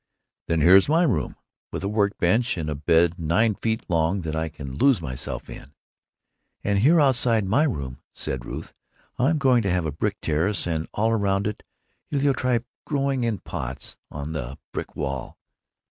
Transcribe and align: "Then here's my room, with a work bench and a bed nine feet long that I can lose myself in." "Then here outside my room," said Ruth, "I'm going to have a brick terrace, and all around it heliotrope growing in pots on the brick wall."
"Then 0.47 0.61
here's 0.61 0.89
my 0.89 1.03
room, 1.03 1.35
with 1.71 1.83
a 1.83 1.87
work 1.87 2.17
bench 2.17 2.57
and 2.57 2.71
a 2.71 2.73
bed 2.73 3.19
nine 3.19 3.53
feet 3.53 3.87
long 3.87 4.21
that 4.21 4.35
I 4.35 4.49
can 4.49 4.73
lose 4.73 4.99
myself 4.99 5.47
in." 5.47 5.75
"Then 6.63 6.77
here 6.77 6.99
outside 6.99 7.45
my 7.45 7.65
room," 7.65 7.99
said 8.15 8.43
Ruth, 8.43 8.73
"I'm 9.19 9.37
going 9.37 9.61
to 9.61 9.69
have 9.71 9.85
a 9.85 9.91
brick 9.91 10.17
terrace, 10.19 10.65
and 10.65 10.87
all 10.95 11.11
around 11.11 11.45
it 11.45 11.61
heliotrope 12.07 12.65
growing 12.83 13.23
in 13.25 13.41
pots 13.41 13.95
on 14.09 14.33
the 14.33 14.57
brick 14.71 14.95
wall." 14.95 15.37